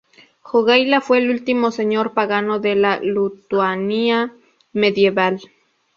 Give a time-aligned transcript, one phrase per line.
[0.41, 4.33] Jogaila fue el último señor pagano de la Lituania
[4.73, 5.39] medieval.